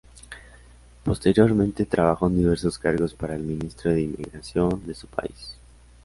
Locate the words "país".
5.05-5.55